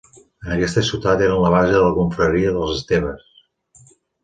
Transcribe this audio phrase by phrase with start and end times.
[0.45, 3.31] En aquesta ciutat eren la base de la confraria dels esteves.